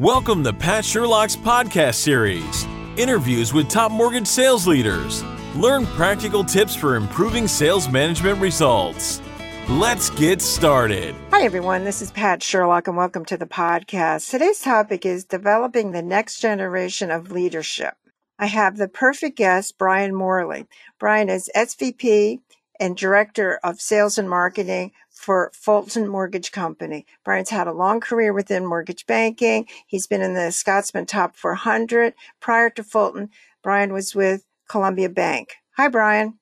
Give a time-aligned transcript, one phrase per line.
[0.00, 5.22] Welcome to Pat Sherlock's podcast series interviews with top mortgage sales leaders.
[5.54, 9.22] Learn practical tips for improving sales management results.
[9.68, 11.14] Let's get started.
[11.30, 11.84] Hi, everyone.
[11.84, 14.28] This is Pat Sherlock, and welcome to the podcast.
[14.28, 17.94] Today's topic is developing the next generation of leadership.
[18.36, 20.66] I have the perfect guest, Brian Morley.
[20.98, 22.40] Brian is SVP
[22.80, 27.06] and Director of Sales and Marketing for Fulton Mortgage Company.
[27.24, 29.66] Brian's had a long career within mortgage banking.
[29.86, 32.14] He's been in the Scotsman Top 400.
[32.40, 33.30] Prior to Fulton,
[33.62, 35.54] Brian was with Columbia Bank.
[35.76, 36.38] Hi, Brian.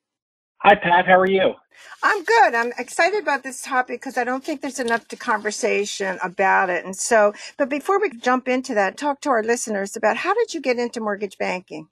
[0.58, 1.06] Hi, Pat.
[1.06, 1.54] How are you?
[2.02, 2.54] I'm good.
[2.54, 6.84] I'm excited about this topic because I don't think there's enough to conversation about it.
[6.84, 10.54] And so, but before we jump into that, talk to our listeners about how did
[10.54, 11.88] you get into mortgage banking?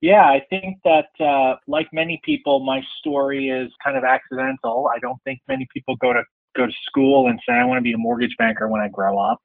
[0.00, 4.88] Yeah, I think that uh, like many people, my story is kind of accidental.
[4.94, 6.22] I don't think many people go to
[6.56, 9.18] go to school and say I want to be a mortgage banker when I grow
[9.18, 9.40] up.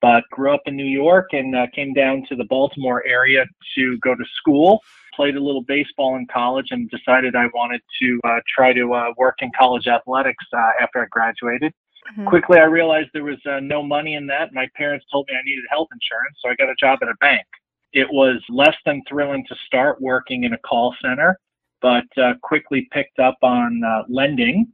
[0.00, 3.44] But grew up in New York and uh, came down to the Baltimore area
[3.76, 4.80] to go to school.
[5.14, 9.12] Played a little baseball in college and decided I wanted to uh, try to uh,
[9.18, 11.74] work in college athletics uh, after I graduated.
[12.12, 12.28] Mm-hmm.
[12.28, 14.54] Quickly, I realized there was uh, no money in that.
[14.54, 17.14] My parents told me I needed health insurance, so I got a job at a
[17.20, 17.44] bank.
[17.92, 21.38] It was less than thrilling to start working in a call center,
[21.82, 24.68] but uh, quickly picked up on uh, lending.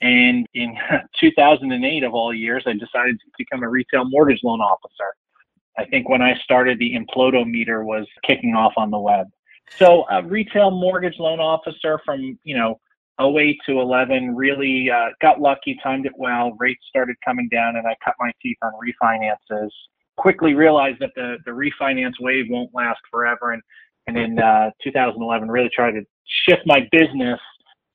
[0.00, 0.76] And in
[1.20, 5.14] 2008, of all years, I decided to become a retail mortgage loan officer.
[5.78, 9.26] I think when I started, the Implodometer was kicking off on the web.
[9.76, 12.80] So, a retail mortgage loan officer from, you know,
[13.20, 16.56] 08 to 11 really uh, got lucky, timed it well.
[16.58, 19.70] Rates started coming down, and I cut my teeth on refinances
[20.20, 23.52] quickly realized that the, the refinance wave won't last forever.
[23.52, 23.62] And,
[24.06, 26.02] and in uh, 2011, really tried to
[26.46, 27.40] shift my business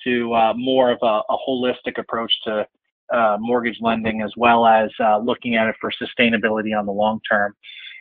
[0.04, 2.68] to uh, more of a, a, holistic approach to
[3.14, 7.20] uh, mortgage lending, as well as uh, looking at it for sustainability on the long
[7.30, 7.54] term,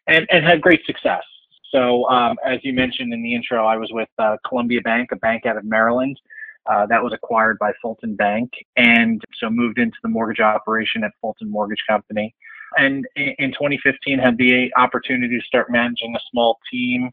[0.06, 1.22] and, and had great success.
[1.70, 5.16] So, um, as you mentioned in the intro, I was with uh, Columbia Bank, a
[5.16, 6.18] bank out of Maryland.
[6.66, 11.10] Uh, that was acquired by Fulton Bank, and so moved into the mortgage operation at
[11.20, 12.34] Fulton Mortgage Company
[12.76, 17.10] and in 2015 had the opportunity to start managing a small team.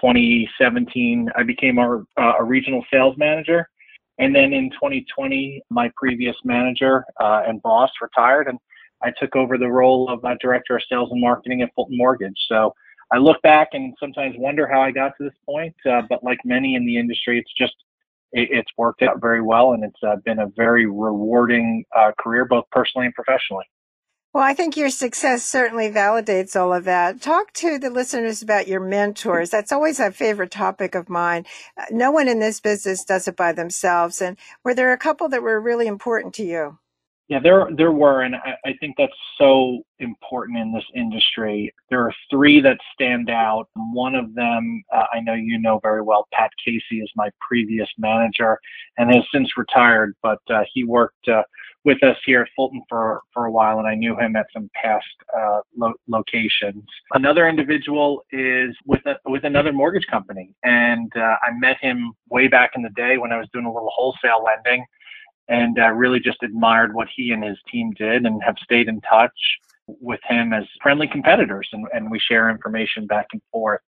[0.00, 3.68] 2017, I became a, uh, a regional sales manager.
[4.18, 8.58] And then in 2020, my previous manager uh, and boss retired, and
[9.02, 12.38] I took over the role of uh, director of sales and marketing at Fulton Mortgage.
[12.48, 12.74] So
[13.12, 15.74] I look back and sometimes wonder how I got to this point.
[15.84, 17.74] Uh, but like many in the industry, it's just
[18.32, 22.44] it, it's worked out very well, and it's uh, been a very rewarding uh, career,
[22.44, 23.64] both personally and professionally.
[24.32, 27.20] Well, I think your success certainly validates all of that.
[27.20, 29.50] Talk to the listeners about your mentors.
[29.50, 31.44] That's always a favorite topic of mine.
[31.76, 34.22] Uh, no one in this business does it by themselves.
[34.22, 36.78] And were there a couple that were really important to you?
[37.28, 41.72] Yeah, there there were, and I, I think that's so important in this industry.
[41.88, 43.68] There are three that stand out.
[43.74, 46.26] One of them, uh, I know you know very well.
[46.32, 48.58] Pat Casey is my previous manager
[48.98, 51.42] and has since retired, but uh, he worked uh,
[51.84, 54.70] with us here at Fulton for, for a while, and I knew him at some
[54.74, 55.04] past
[55.36, 56.84] uh, lo- locations.
[57.12, 62.46] Another individual is with a, with another mortgage company, and uh, I met him way
[62.48, 64.84] back in the day when I was doing a little wholesale lending,
[65.48, 69.00] and uh, really just admired what he and his team did, and have stayed in
[69.00, 69.32] touch
[69.86, 73.80] with him as friendly competitors, and, and we share information back and forth.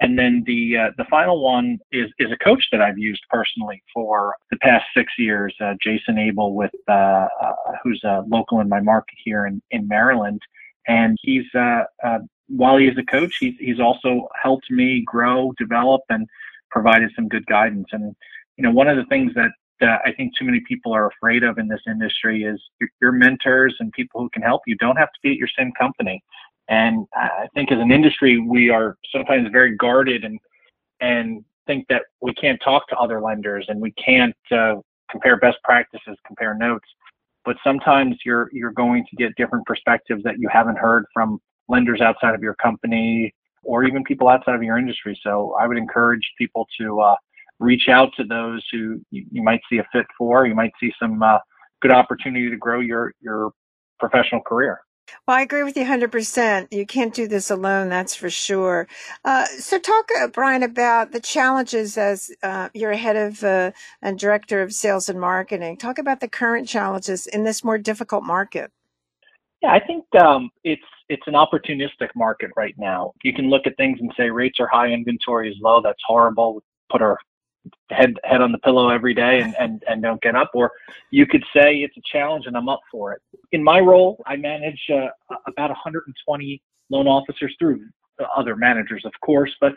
[0.00, 3.82] And then the uh, the final one is is a coach that I've used personally
[3.92, 8.68] for the past six years, uh, Jason Abel, with uh, uh who's a local in
[8.68, 10.40] my market here in in Maryland,
[10.86, 16.02] and he's uh, uh, while he's a coach, he's he's also helped me grow, develop,
[16.08, 16.28] and
[16.70, 17.88] provided some good guidance.
[17.92, 18.14] And
[18.56, 19.50] you know, one of the things that
[19.80, 23.12] that I think too many people are afraid of in this industry is your, your
[23.12, 26.22] mentors and people who can help you don't have to be at your same company.
[26.68, 30.38] And I think as an industry, we are sometimes very guarded and
[31.00, 34.74] and think that we can't talk to other lenders and we can't uh,
[35.10, 36.86] compare best practices, compare notes.
[37.44, 42.00] But sometimes you're you're going to get different perspectives that you haven't heard from lenders
[42.00, 43.32] outside of your company
[43.62, 45.18] or even people outside of your industry.
[45.22, 47.16] So I would encourage people to uh,
[47.60, 50.46] reach out to those who you, you, might see a fit for.
[50.46, 51.38] You might see some uh,
[51.80, 53.50] good opportunity to grow your your
[53.98, 54.80] professional career.
[55.26, 56.68] Well, I agree with you 100%.
[56.72, 58.88] You can't do this alone, that's for sure.
[59.24, 63.72] Uh, so, talk, uh, Brian, about the challenges as uh, you're head of uh,
[64.02, 65.76] and director of sales and marketing.
[65.76, 68.70] Talk about the current challenges in this more difficult market.
[69.62, 73.12] Yeah, I think um, it's it's an opportunistic market right now.
[73.24, 75.80] You can look at things and say rates are high, inventory is low.
[75.82, 76.62] That's horrible.
[76.90, 77.18] Put our
[77.90, 80.50] head head on the pillow every day and, and, and don't get up.
[80.54, 80.70] Or
[81.10, 83.22] you could say it's a challenge and I'm up for it.
[83.52, 85.08] In my role, I manage uh,
[85.46, 87.84] about 120 loan officers through
[88.36, 89.72] other managers, of course, but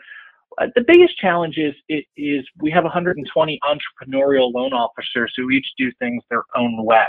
[0.60, 5.66] uh, the biggest challenge is it is we have 120 entrepreneurial loan officers who each
[5.78, 7.06] do things their own way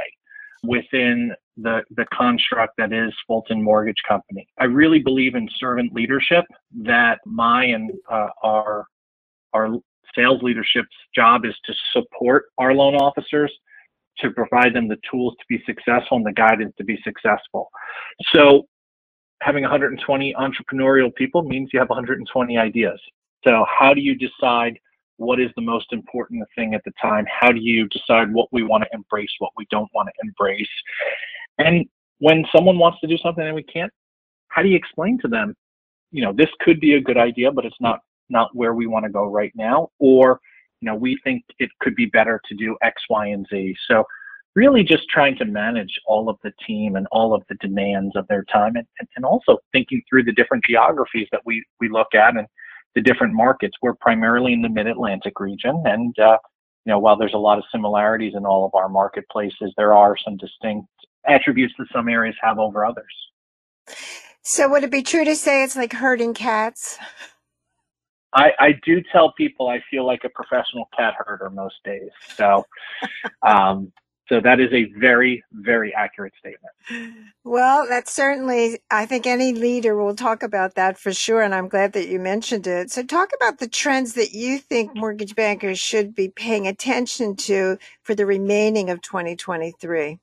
[0.63, 4.47] within the the construct that is Fulton Mortgage Company.
[4.59, 6.45] I really believe in servant leadership.
[6.83, 8.85] That my and uh, our
[9.53, 9.75] our
[10.15, 13.51] sales leadership's job is to support our loan officers
[14.19, 17.69] to provide them the tools to be successful and the guidance to be successful.
[18.31, 18.67] So
[19.41, 22.99] having 120 entrepreneurial people means you have 120 ideas.
[23.43, 24.77] So how do you decide
[25.17, 27.25] what is the most important thing at the time?
[27.27, 30.69] How do you decide what we want to embrace, what we don't want to embrace?
[31.57, 31.85] And
[32.19, 33.91] when someone wants to do something and we can't,
[34.47, 35.55] how do you explain to them,
[36.11, 37.99] you know, this could be a good idea, but it's not
[38.33, 40.41] not where we want to go right now, or
[40.81, 43.73] you know, we think it could be better to do X, Y, and Z.
[43.87, 44.03] So
[44.55, 48.27] really just trying to manage all of the team and all of the demands of
[48.27, 48.85] their time and,
[49.15, 52.47] and also thinking through the different geographies that we, we look at and
[52.95, 53.75] the different markets.
[53.81, 56.37] We're primarily in the mid-Atlantic region and, uh,
[56.85, 60.17] you know, while there's a lot of similarities in all of our marketplaces, there are
[60.17, 60.89] some distinct
[61.25, 63.15] attributes that some areas have over others.
[64.41, 66.99] So would it be true to say it's like herding cats?
[68.33, 72.09] I, I do tell people I feel like a professional cat herder most days.
[72.35, 72.65] So,
[73.47, 73.91] um,
[74.29, 77.27] so that is a very, very accurate statement.
[77.43, 81.41] Well, that's certainly, I think any leader will talk about that for sure.
[81.41, 82.89] And I'm glad that you mentioned it.
[82.89, 87.77] So talk about the trends that you think mortgage bankers should be paying attention to
[88.01, 90.19] for the remaining of 2023.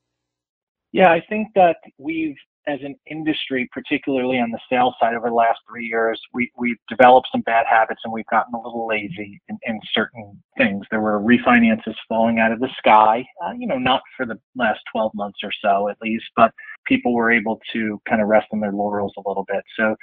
[0.92, 2.36] Yeah, I think that we've
[2.66, 6.76] as an industry, particularly on the sales side over the last three years, we, we've
[6.88, 10.86] developed some bad habits and we've gotten a little lazy in, in certain things.
[10.90, 14.80] There were refinances falling out of the sky, uh, you know, not for the last
[14.92, 16.52] 12 months or so at least, but
[16.86, 19.64] people were able to kind of rest on their laurels a little bit.
[19.78, 19.96] So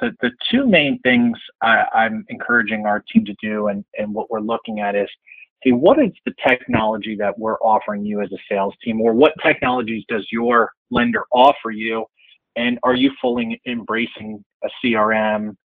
[0.00, 4.30] the, the two main things I, I'm encouraging our team to do and, and what
[4.30, 5.08] we're looking at is
[5.72, 10.04] what is the technology that we're offering you as a sales team or what technologies
[10.08, 12.06] does your lender offer you?
[12.56, 15.56] And are you fully embracing a crm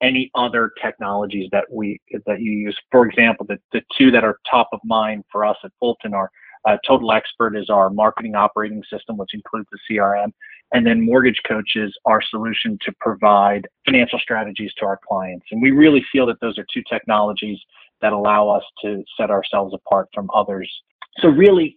[0.00, 2.78] any other technologies that we that you use?
[2.92, 6.30] For example the, the two that are top of mind for us at fulton are
[6.64, 10.32] uh, total expert is our marketing operating system which includes the crm
[10.72, 15.46] and then mortgage coach is our solution to provide financial strategies to our clients.
[15.50, 17.58] And we really feel that those are two technologies
[18.00, 20.70] that allow us to set ourselves apart from others.
[21.18, 21.76] So really,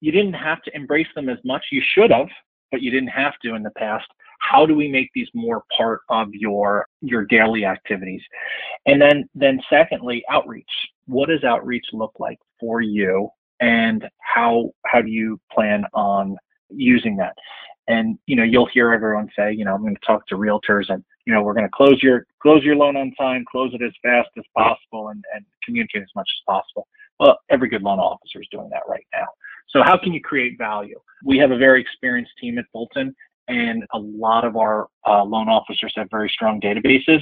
[0.00, 1.64] you didn't have to embrace them as much.
[1.72, 2.28] You should have,
[2.70, 4.06] but you didn't have to in the past.
[4.40, 8.22] How do we make these more part of your your daily activities?
[8.86, 10.70] And then then secondly, outreach.
[11.06, 13.30] What does outreach look like for you
[13.60, 16.36] and how how do you plan on
[16.70, 17.34] using that?
[17.88, 20.90] And you know, you'll hear everyone say, you know, I'm going to talk to realtors
[20.90, 23.82] and you know, we're going to close your close your loan on time, close it
[23.82, 26.88] as fast as possible, and, and communicate as much as possible.
[27.20, 29.26] Well, every good loan officer is doing that right now.
[29.68, 30.98] So how can you create value?
[31.22, 33.14] We have a very experienced team at Fulton,
[33.46, 37.20] and a lot of our uh, loan officers have very strong databases.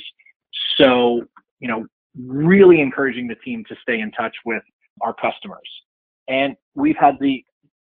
[0.77, 1.23] So
[1.59, 1.85] you know,
[2.17, 4.63] really encouraging the team to stay in touch with
[5.01, 5.69] our customers.
[6.29, 7.45] And we've had the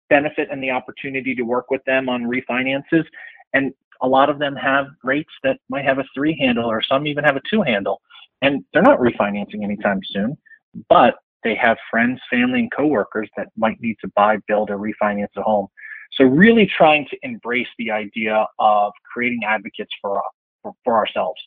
[0.09, 3.05] benefit and the opportunity to work with them on refinances.
[3.53, 7.07] And a lot of them have rates that might have a three handle or some
[7.07, 8.01] even have a two handle.
[8.41, 10.37] And they're not refinancing anytime soon,
[10.87, 15.27] but they have friends, family, and coworkers that might need to buy, build, or refinance
[15.37, 15.67] a home.
[16.13, 20.21] So really trying to embrace the idea of creating advocates for,
[20.61, 21.39] for, for ourselves.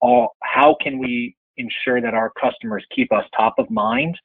[0.00, 4.18] All, how can we ensure that our customers keep us top of mind?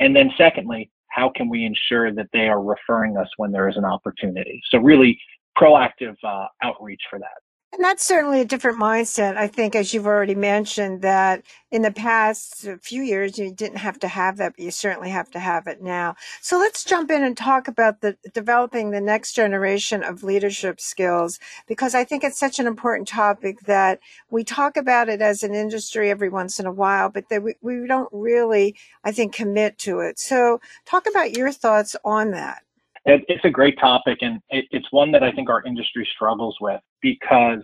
[0.00, 3.76] And then secondly, how can we ensure that they are referring us when there is
[3.76, 4.60] an opportunity?
[4.70, 5.18] So really
[5.60, 7.42] proactive uh, outreach for that.
[7.70, 9.36] And that's certainly a different mindset.
[9.36, 13.98] I think, as you've already mentioned, that in the past few years, you didn't have
[13.98, 16.14] to have that, but you certainly have to have it now.
[16.40, 21.38] So let's jump in and talk about the developing the next generation of leadership skills,
[21.66, 24.00] because I think it's such an important topic that
[24.30, 27.56] we talk about it as an industry every once in a while, but that we,
[27.60, 30.18] we don't really, I think, commit to it.
[30.18, 32.62] So talk about your thoughts on that.
[33.08, 36.54] It, it's a great topic, and it, it's one that I think our industry struggles
[36.60, 37.62] with because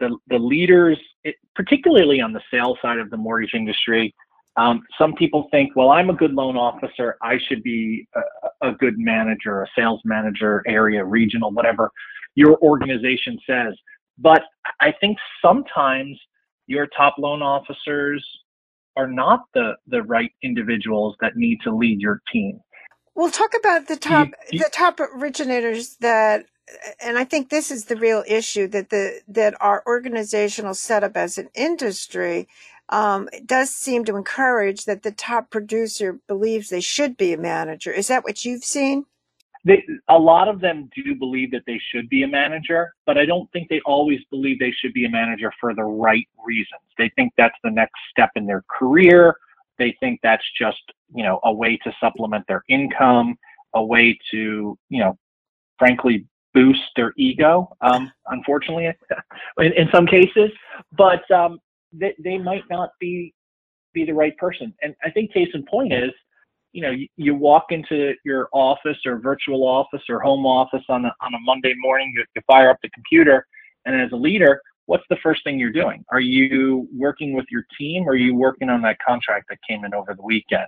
[0.00, 4.12] the the leaders, it, particularly on the sales side of the mortgage industry,
[4.56, 8.72] um, some people think, well, I'm a good loan officer, I should be a, a
[8.72, 11.88] good manager, a sales manager, area, regional, whatever
[12.34, 13.74] your organization says.
[14.18, 14.42] But
[14.80, 16.18] I think sometimes
[16.66, 18.26] your top loan officers
[18.96, 22.58] are not the the right individuals that need to lead your team.
[23.14, 26.46] We'll talk about the top you, you, the top originators that
[27.02, 31.38] and I think this is the real issue that the that our organizational setup as
[31.38, 32.48] an industry
[32.88, 37.92] um, does seem to encourage that the top producer believes they should be a manager.
[37.92, 39.06] Is that what you've seen?
[39.64, 43.26] They, a lot of them do believe that they should be a manager, but I
[43.26, 46.80] don't think they always believe they should be a manager for the right reasons.
[46.96, 49.36] They think that's the next step in their career.
[49.80, 50.82] They think that's just,
[51.12, 53.34] you know, a way to supplement their income,
[53.74, 55.18] a way to, you know,
[55.78, 58.86] frankly, boost their ego, um, unfortunately,
[59.58, 60.50] in, in, some cases.
[60.92, 61.58] But um,
[61.94, 63.32] they, they might not be
[63.94, 64.72] be the right person.
[64.82, 66.10] And I think case in point is,
[66.72, 71.06] you know, you, you walk into your office or virtual office or home office on
[71.06, 73.46] a, on a Monday morning, you, you fire up the computer,
[73.86, 74.60] and as a leader,
[74.90, 76.04] what's the first thing you're doing?
[76.10, 79.84] Are you working with your team or are you working on that contract that came
[79.84, 80.66] in over the weekend?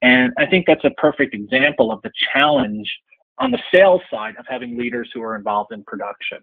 [0.00, 2.90] And I think that's a perfect example of the challenge
[3.36, 6.38] on the sales side of having leaders who are involved in production.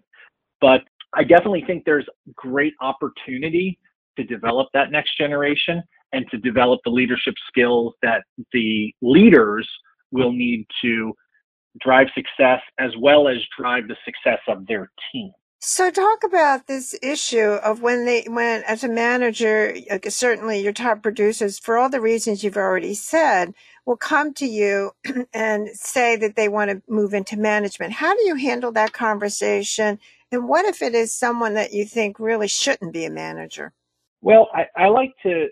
[0.60, 0.82] But
[1.12, 2.06] I definitely think there's
[2.36, 3.80] great opportunity
[4.16, 5.82] to develop that next generation
[6.12, 8.22] and to develop the leadership skills that
[8.52, 9.68] the leaders
[10.12, 11.12] will need to
[11.80, 15.32] drive success as well as drive the success of their team.
[15.60, 20.72] So talk about this issue of when they, when as a manager, uh, certainly your
[20.72, 24.92] top producers, for all the reasons you've already said, will come to you
[25.34, 27.92] and say that they want to move into management.
[27.92, 29.98] How do you handle that conversation?
[30.30, 33.72] And what if it is someone that you think really shouldn't be a manager?
[34.20, 35.48] Well, I, I like to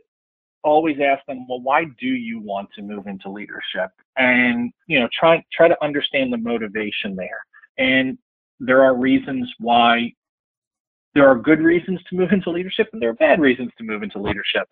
[0.62, 3.90] always ask them, well, why do you want to move into leadership?
[4.16, 7.44] And, you know, try, try to understand the motivation there.
[7.78, 8.18] And
[8.60, 10.12] there are reasons why
[11.14, 14.02] there are good reasons to move into leadership and there are bad reasons to move
[14.02, 14.68] into leadership.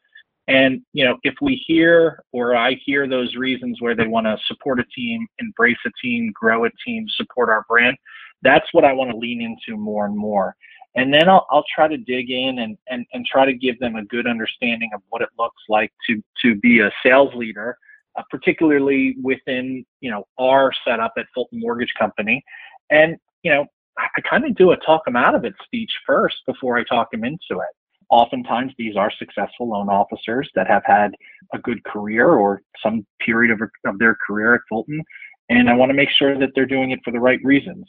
[0.46, 4.36] And, you know, if we hear or I hear those reasons where they want to
[4.46, 7.96] support a team, embrace a team, grow a team, support our brand,
[8.42, 10.54] that's what I want to lean into more and more
[10.96, 13.96] and then I'll, I'll try to dig in and, and, and try to give them
[13.96, 17.76] a good understanding of what it looks like to, to be a sales leader,
[18.16, 22.44] uh, particularly within, you know, our setup at Fulton Mortgage Company.
[22.90, 23.66] And, you know,
[23.98, 27.10] I, kind of do a talk them out of it speech first before I talk
[27.10, 27.74] them into it.
[28.10, 31.12] Oftentimes, these are successful loan officers that have had
[31.52, 35.02] a good career or some period of, of their career at Fulton.
[35.48, 37.86] And I want to make sure that they're doing it for the right reasons.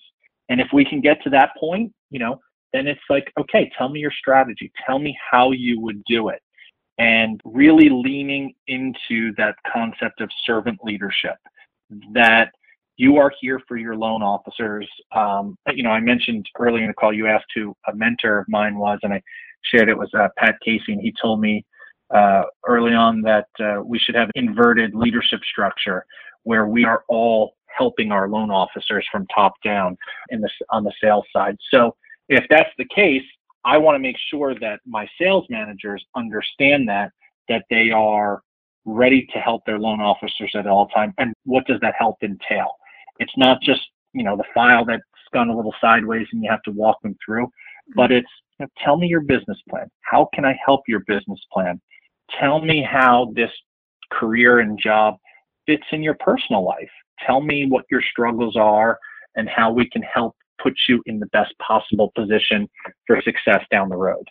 [0.49, 2.39] And if we can get to that point, you know,
[2.73, 4.71] then it's like, okay, tell me your strategy.
[4.85, 6.41] Tell me how you would do it.
[6.97, 11.37] And really leaning into that concept of servant leadership
[12.13, 12.51] that
[12.97, 14.87] you are here for your loan officers.
[15.15, 18.45] Um, you know, I mentioned earlier in the call, you asked who a mentor of
[18.47, 19.21] mine was, and I
[19.63, 21.65] shared it was uh, Pat Casey, and he told me
[22.13, 26.05] uh, early on that uh, we should have an inverted leadership structure
[26.43, 29.97] where we are all helping our loan officers from top down
[30.29, 31.57] in the on the sales side.
[31.71, 31.95] So
[32.29, 33.23] if that's the case,
[33.65, 37.11] I want to make sure that my sales managers understand that,
[37.49, 38.41] that they are
[38.85, 41.13] ready to help their loan officers at all time.
[41.17, 42.75] And what does that help entail?
[43.19, 43.81] It's not just,
[44.13, 45.03] you know, the file that's
[45.33, 47.47] gone a little sideways and you have to walk them through,
[47.95, 48.19] but mm-hmm.
[48.19, 48.29] it's
[48.59, 49.89] you know, tell me your business plan.
[50.01, 51.81] How can I help your business plan?
[52.39, 53.51] Tell me how this
[54.11, 55.15] career and job
[55.65, 56.89] fits in your personal life.
[57.25, 58.97] Tell me what your struggles are
[59.35, 62.69] and how we can help put you in the best possible position
[63.07, 64.29] for success down the road.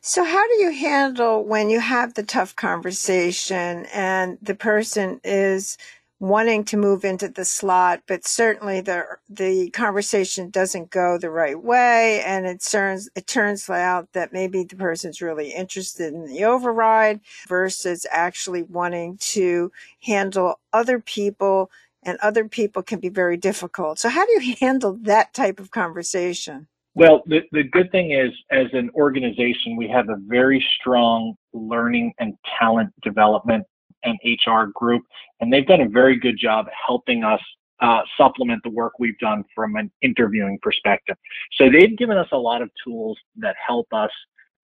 [0.00, 5.76] So, how do you handle when you have the tough conversation and the person is
[6.18, 11.62] wanting to move into the slot, but certainly the the conversation doesn't go the right
[11.62, 16.44] way, and it turns it turns out that maybe the person's really interested in the
[16.44, 19.70] override versus actually wanting to
[20.02, 21.70] handle other people
[22.02, 23.98] and other people can be very difficult.
[23.98, 26.68] So, how do you handle that type of conversation?
[26.94, 32.14] Well, the, the good thing is, as an organization, we have a very strong learning
[32.18, 33.66] and talent development
[34.04, 35.02] and HR group,
[35.40, 37.40] and they've done a very good job helping us
[37.80, 41.16] uh, supplement the work we've done from an interviewing perspective.
[41.52, 44.10] So they've given us a lot of tools that help us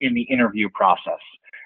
[0.01, 1.21] in the interview process.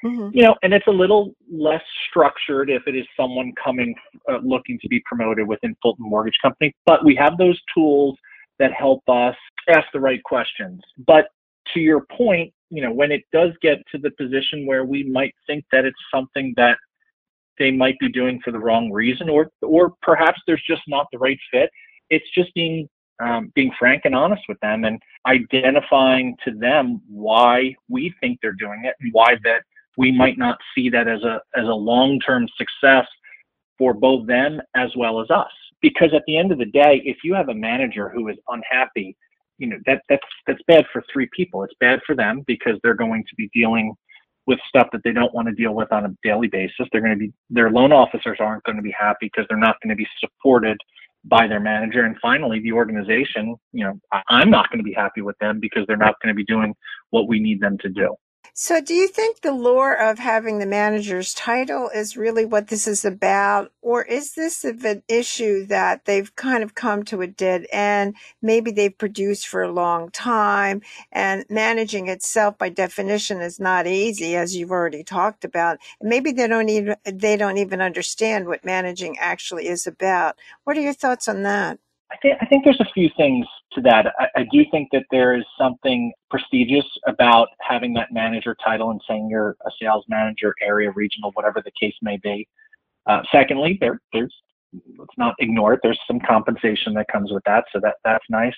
[0.05, 0.37] Mm-hmm.
[0.37, 3.95] You know, and it's a little less structured if it is someone coming
[4.31, 8.17] uh, looking to be promoted within Fulton Mortgage Company, but we have those tools
[8.59, 9.35] that help us
[9.69, 10.81] ask the right questions.
[11.07, 11.29] But
[11.75, 15.35] to your point, you know, when it does get to the position where we might
[15.47, 16.77] think that it's something that
[17.59, 21.19] they might be doing for the wrong reason, or or perhaps there's just not the
[21.19, 21.71] right fit.
[22.11, 22.89] It's just being
[23.21, 28.53] um, being frank and honest with them and identifying to them why we think they're
[28.53, 29.63] doing it and why that
[29.97, 33.07] we might not see that as a as a long-term success
[33.79, 35.51] for both them as well as us.
[35.83, 39.17] because at the end of the day, if you have a manager who is unhappy,
[39.59, 41.63] you know that that's that's bad for three people.
[41.65, 43.95] It's bad for them because they're going to be dealing
[44.47, 46.87] with stuff that they don't want to deal with on a daily basis.
[46.93, 49.77] They're going to be their loan officers aren't going to be happy because they're not
[49.83, 50.79] going to be supported
[51.25, 52.05] by their manager.
[52.05, 55.85] And finally, the organization, you know, I'm not going to be happy with them because
[55.87, 56.75] they're not going to be doing
[57.11, 58.15] what we need them to do.
[58.55, 62.87] So, do you think the lure of having the manager's title is really what this
[62.87, 63.73] is about?
[63.83, 68.17] Or is this an issue that they've kind of come to a dead end?
[68.43, 74.37] Maybe they've produced for a long time and managing itself by definition is not easy,
[74.37, 75.79] as you've already talked about.
[76.03, 80.37] maybe they don't even, they don't even understand what managing actually is about.
[80.65, 81.79] What are your thoughts on that?
[82.11, 84.07] I think I think there's a few things to that.
[84.19, 89.01] I, I, do think that there is something prestigious about having that manager title and
[89.09, 92.47] saying you're a sales manager, area, regional, whatever the case may be.
[93.07, 94.33] Uh, secondly, there there's
[94.99, 95.81] let's not ignore it.
[95.83, 98.55] There's some compensation that comes with that, so that that's nice.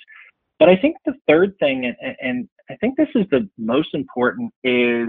[0.58, 4.52] But I think the third thing, and, and I think this is the most important,
[4.64, 5.08] is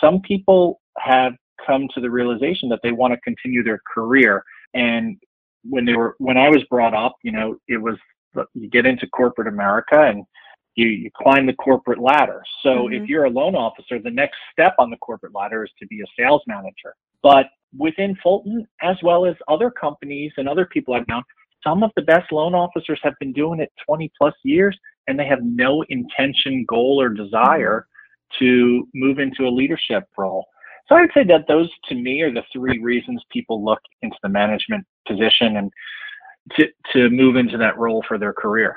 [0.00, 4.42] some people have come to the realization that they want to continue their career
[4.74, 5.16] and
[5.68, 7.96] when they were when I was brought up, you know, it was
[8.54, 10.24] you get into corporate America and
[10.74, 12.42] you, you climb the corporate ladder.
[12.62, 13.02] So mm-hmm.
[13.02, 16.00] if you're a loan officer, the next step on the corporate ladder is to be
[16.00, 16.94] a sales manager.
[17.22, 17.46] But
[17.76, 21.22] within Fulton, as well as other companies and other people I've known,
[21.64, 25.26] some of the best loan officers have been doing it 20 plus years and they
[25.26, 27.86] have no intention, goal, or desire
[28.40, 28.44] mm-hmm.
[28.44, 30.46] to move into a leadership role.
[30.88, 34.28] So I'd say that those to me are the three reasons people look into the
[34.28, 35.72] management position and
[36.56, 38.76] to, to move into that role for their career.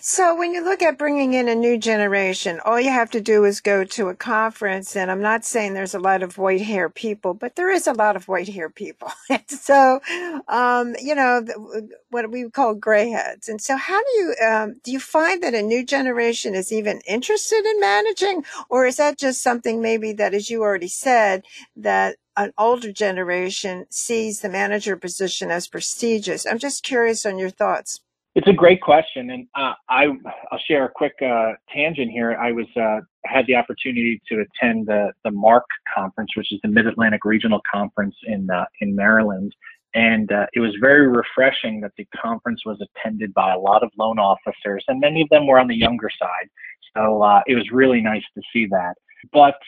[0.00, 3.44] So when you look at bringing in a new generation, all you have to do
[3.44, 4.94] is go to a conference.
[4.94, 7.92] And I'm not saying there's a lot of white hair people, but there is a
[7.92, 9.10] lot of white hair people.
[9.48, 10.00] so,
[10.46, 11.44] um, you know,
[12.10, 13.48] what we call gray heads.
[13.48, 17.00] And so how do you, um, do you find that a new generation is even
[17.06, 18.44] interested in managing?
[18.70, 21.44] Or is that just something maybe that, as you already said,
[21.76, 26.46] that an older generation sees the manager position as prestigious?
[26.46, 28.00] I'm just curious on your thoughts.
[28.34, 30.04] It's a great question, and uh, I
[30.52, 32.36] I'll share a quick uh, tangent here.
[32.40, 36.68] I was uh, had the opportunity to attend the the MARC conference, which is the
[36.68, 39.52] Mid Atlantic Regional Conference in uh, in Maryland,
[39.94, 43.90] and uh, it was very refreshing that the conference was attended by a lot of
[43.98, 46.48] loan officers, and many of them were on the younger side.
[46.96, 48.94] So uh, it was really nice to see that.
[49.32, 49.58] But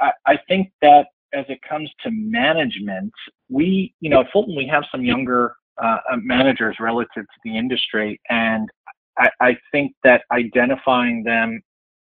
[0.00, 3.12] I, I think that as it comes to management,
[3.48, 7.56] we, you know, at Fulton, we have some younger uh, uh, managers relative to the
[7.56, 8.20] industry.
[8.30, 8.68] And
[9.18, 11.60] I, I think that identifying them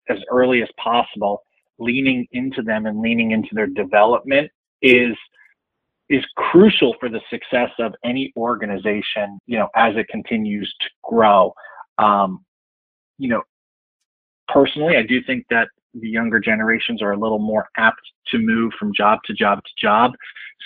[0.09, 1.43] as early as possible,
[1.79, 4.51] leaning into them and leaning into their development
[4.83, 5.17] is
[6.09, 11.53] is crucial for the success of any organization, you know, as it continues to grow.
[11.99, 12.45] Um,
[13.19, 13.43] you know,
[14.49, 18.73] personally, I do think that the younger generations are a little more apt to move
[18.79, 20.13] from job to job to job.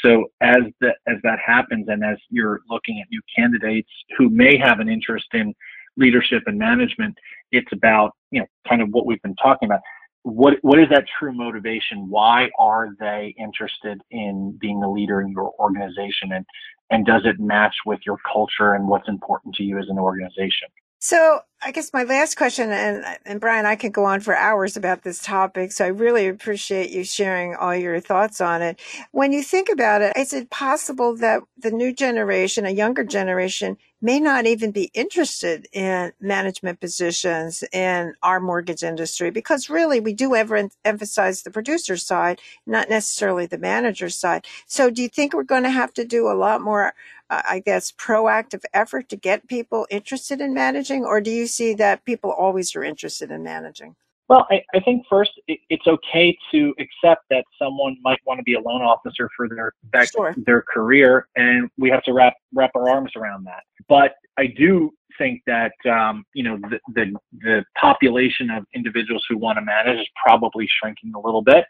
[0.02, 4.56] So as that as that happens, and as you're looking at new candidates who may
[4.58, 5.54] have an interest in
[5.96, 7.16] leadership and management,
[7.50, 9.80] it's about you know kind of what we've been talking about.
[10.24, 12.08] What what is that true motivation?
[12.08, 16.46] Why are they interested in being a leader in your organization, and
[16.90, 20.68] and does it match with your culture and what's important to you as an organization?
[21.00, 24.76] So I guess my last question, and and Brian, I could go on for hours
[24.76, 25.72] about this topic.
[25.72, 28.80] So I really appreciate you sharing all your thoughts on it.
[29.12, 33.76] When you think about it, is it possible that the new generation, a younger generation,
[34.00, 40.14] may not even be interested in management positions in our mortgage industry because really we
[40.14, 44.46] do ever emphasize the producer side, not necessarily the manager side.
[44.66, 46.94] So do you think we're going to have to do a lot more
[47.30, 51.74] uh, I guess, proactive effort to get people interested in managing, or do you see
[51.74, 53.94] that people always are interested in managing?
[54.28, 58.44] Well, I, I think first it, it's okay to accept that someone might want to
[58.44, 59.72] be a loan officer for their
[60.06, 60.34] sure.
[60.46, 63.62] their career, and we have to wrap wrap our arms around that.
[63.88, 69.36] But I do think that um, you know the, the the population of individuals who
[69.36, 71.66] want to manage is probably shrinking a little bit.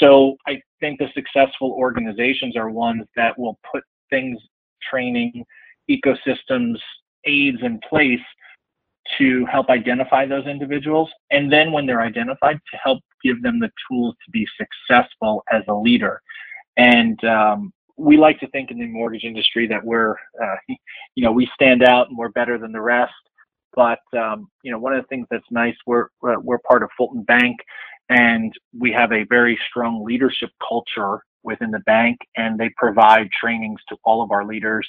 [0.00, 4.40] So I think the successful organizations are ones that will put things
[4.90, 5.44] training,
[5.88, 6.78] ecosystems,
[7.26, 8.20] aids in place
[9.18, 11.10] to help identify those individuals.
[11.30, 15.62] And then when they're identified, to help give them the tools to be successful as
[15.68, 16.20] a leader.
[16.76, 20.56] And um, we like to think in the mortgage industry that we're, uh,
[21.14, 23.12] you know, we stand out and we're better than the rest.
[23.74, 27.22] But um, you know, one of the things that's nice, we're we're part of Fulton
[27.22, 27.56] Bank,
[28.10, 33.80] and we have a very strong leadership culture within the bank, and they provide trainings
[33.88, 34.86] to all of our leaders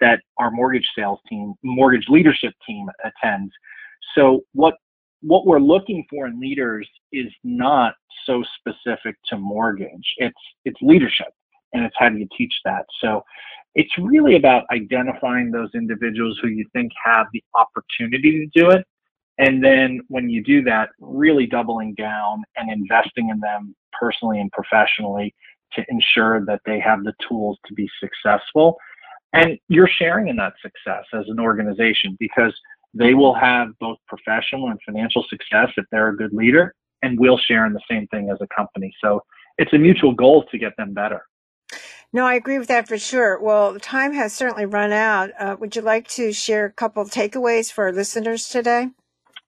[0.00, 3.52] that our mortgage sales team, mortgage leadership team attends.
[4.14, 4.74] So what
[5.22, 7.94] what we're looking for in leaders is not
[8.26, 10.14] so specific to mortgage.
[10.18, 11.28] It's it's leadership
[11.72, 12.84] and it's how do you teach that.
[13.00, 13.22] So
[13.74, 18.86] it's really about identifying those individuals who you think have the opportunity to do it.
[19.38, 24.50] And then when you do that, really doubling down and investing in them personally and
[24.52, 25.34] professionally
[25.74, 28.76] to ensure that they have the tools to be successful.
[29.32, 32.54] And you're sharing in that success as an organization because
[32.94, 37.38] they will have both professional and financial success if they're a good leader, and we'll
[37.38, 38.94] share in the same thing as a company.
[39.02, 39.20] So
[39.58, 41.22] it's a mutual goal to get them better.
[42.12, 43.38] No, I agree with that for sure.
[43.40, 45.30] Well, time has certainly run out.
[45.38, 48.88] Uh, would you like to share a couple of takeaways for our listeners today?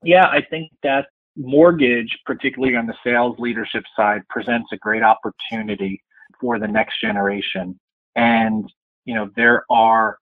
[0.03, 6.03] Yeah, I think that mortgage, particularly on the sales leadership side, presents a great opportunity
[6.41, 7.79] for the next generation.
[8.17, 8.71] And,
[9.09, 10.19] you know, there are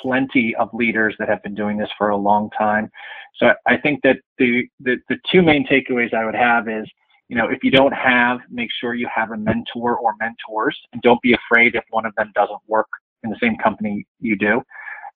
[0.00, 2.88] plenty of leaders that have been doing this for a long time.
[3.34, 6.88] So I think that the, the, the two main takeaways I would have is,
[7.28, 11.02] you know, if you don't have, make sure you have a mentor or mentors and
[11.02, 12.86] don't be afraid if one of them doesn't work
[13.24, 14.62] in the same company you do.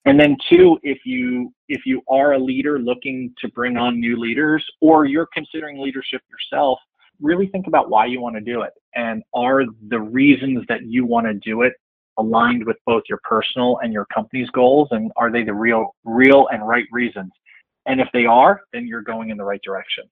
[0.03, 4.17] And then two, if you if you are a leader looking to bring on new
[4.19, 6.77] leaders or you're considering leadership yourself,
[7.21, 11.05] really think about why you want to do it and are the reasons that you
[11.05, 11.73] want to do it
[12.17, 16.47] aligned with both your personal and your company's goals and are they the real real
[16.51, 17.31] and right reasons?
[17.85, 20.05] And if they are then you're going in the right direction.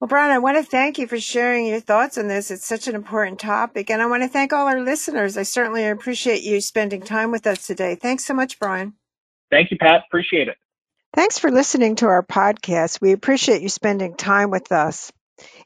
[0.00, 2.50] Well brian i want to thank you for sharing your thoughts on this.
[2.50, 5.36] It's such an important topic and i want to thank all our listeners.
[5.36, 7.94] I certainly appreciate you spending time with us today.
[7.94, 8.94] Thanks so much brian.
[9.50, 10.02] Thank you pat.
[10.08, 10.56] Appreciate it.
[11.14, 13.00] Thanks for listening to our podcast.
[13.00, 15.10] We appreciate you spending time with us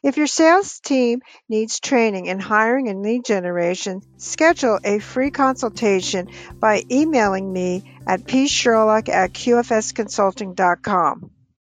[0.02, 6.28] if your sales team needs training in hiring and lead generation, schedule a free consultation
[6.54, 11.30] by emailing me at psherlock at qfsconsulting.com.